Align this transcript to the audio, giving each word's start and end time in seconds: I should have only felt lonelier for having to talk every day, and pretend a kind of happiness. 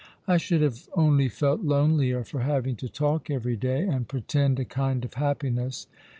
I 0.27 0.37
should 0.37 0.63
have 0.63 0.89
only 0.95 1.29
felt 1.29 1.61
lonelier 1.61 2.23
for 2.23 2.39
having 2.39 2.75
to 2.77 2.89
talk 2.89 3.29
every 3.29 3.55
day, 3.55 3.83
and 3.83 4.07
pretend 4.07 4.59
a 4.59 4.65
kind 4.65 5.05
of 5.05 5.13
happiness. 5.13 5.85